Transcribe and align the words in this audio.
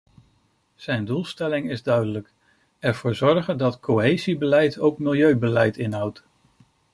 Zijn 0.75 1.05
doelstelling 1.05 1.69
is 1.69 1.83
duidelijk: 1.83 2.33
ervoor 2.79 3.15
zorgen 3.15 3.57
dat 3.57 3.79
cohesiebeleid 3.79 4.79
ook 4.79 4.99
milieubeleid 4.99 5.77
inhoudt. 5.77 6.23